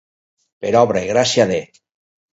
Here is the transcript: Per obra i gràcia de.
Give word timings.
Per 0.63 0.71
obra 0.81 1.03
i 1.09 1.13
gràcia 1.13 1.45
de. 1.53 1.61